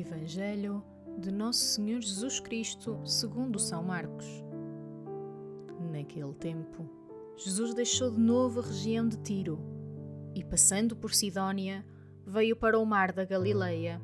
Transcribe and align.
Evangelho 0.00 0.82
de 1.18 1.30
Nosso 1.30 1.60
Senhor 1.60 2.00
Jesus 2.00 2.38
Cristo, 2.40 3.00
segundo 3.04 3.58
São 3.58 3.82
Marcos. 3.82 4.26
Naquele 5.90 6.34
tempo, 6.34 6.88
Jesus 7.36 7.72
deixou 7.72 8.10
de 8.10 8.20
novo 8.20 8.60
a 8.60 8.62
região 8.62 9.08
de 9.08 9.16
Tiro 9.18 9.58
e, 10.34 10.44
passando 10.44 10.94
por 10.94 11.14
Sidónia, 11.14 11.84
veio 12.26 12.54
para 12.54 12.78
o 12.78 12.84
mar 12.84 13.12
da 13.12 13.24
Galileia, 13.24 14.00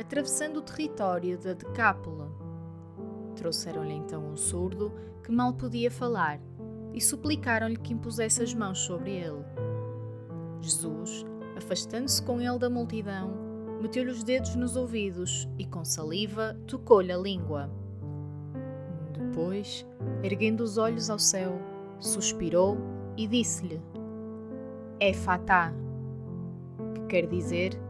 atravessando 0.00 0.56
o 0.56 0.62
território 0.62 1.38
da 1.38 1.52
Decápola. 1.52 2.32
Trouxeram-lhe 3.36 3.94
então 3.94 4.32
um 4.32 4.36
surdo 4.36 4.92
que 5.22 5.30
mal 5.30 5.54
podia 5.54 5.90
falar 5.90 6.40
e 6.92 7.00
suplicaram-lhe 7.00 7.76
que 7.76 7.92
impusesse 7.92 8.42
as 8.42 8.52
mãos 8.52 8.80
sobre 8.80 9.12
ele. 9.12 9.44
Jesus, 10.60 11.24
afastando-se 11.56 12.20
com 12.22 12.40
ele 12.40 12.58
da 12.58 12.68
multidão, 12.68 13.47
meteu-lhe 13.80 14.10
os 14.10 14.22
dedos 14.22 14.54
nos 14.54 14.76
ouvidos 14.76 15.48
e, 15.58 15.64
com 15.64 15.84
saliva, 15.84 16.56
tocou-lhe 16.66 17.12
a 17.12 17.16
língua. 17.16 17.70
Depois, 19.12 19.86
erguendo 20.22 20.62
os 20.62 20.78
olhos 20.78 21.10
ao 21.10 21.18
céu, 21.18 21.60
suspirou 22.00 22.76
e 23.16 23.26
disse-lhe: 23.26 23.80
É 24.98 25.12
fatá, 25.12 25.72
que 26.94 27.00
quer 27.06 27.26
dizer: 27.26 27.80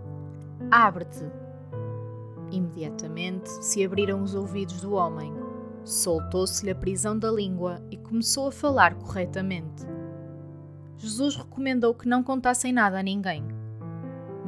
Abre-te. 0.71 1.25
Imediatamente 2.51 3.49
se 3.63 3.85
abriram 3.85 4.23
os 4.23 4.35
ouvidos 4.35 4.81
do 4.81 4.95
homem, 4.95 5.33
soltou-se-lhe 5.85 6.71
a 6.71 6.75
prisão 6.75 7.19
da 7.19 7.31
língua 7.31 7.83
e 7.91 7.97
começou 7.97 8.49
a 8.49 8.53
falar 8.53 8.95
corretamente. 8.95 9.87
Jesus 10.97 11.37
recomendou 11.37 11.95
que 11.95 12.09
não 12.09 12.23
contassem 12.23 12.73
nada 12.73 12.99
a 12.99 13.03
ninguém 13.03 13.58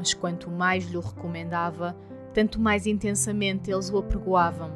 mas 0.01 0.15
quanto 0.15 0.51
mais 0.51 0.87
lhe 0.87 0.97
o 0.97 1.01
recomendava, 1.01 1.95
tanto 2.33 2.59
mais 2.59 2.87
intensamente 2.87 3.71
eles 3.71 3.91
o 3.91 3.99
apregoavam. 3.99 4.73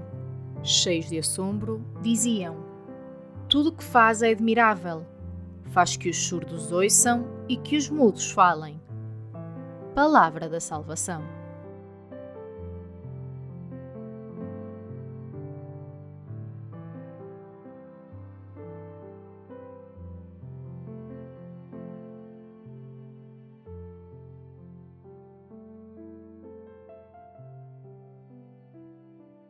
Cheios 0.63 1.09
de 1.09 1.19
assombro, 1.19 1.83
diziam: 2.03 2.57
Tudo 3.49 3.71
o 3.71 3.73
que 3.73 3.83
faz 3.83 4.21
é 4.21 4.33
admirável. 4.33 5.07
Faz 5.71 5.97
que 5.97 6.11
os 6.11 6.27
surdos 6.27 6.71
ouçam 6.71 7.27
e 7.49 7.57
que 7.57 7.75
os 7.75 7.89
mudos 7.89 8.31
falem. 8.31 8.79
Palavra 9.95 10.47
da 10.47 10.61
Salvação. 10.61 11.23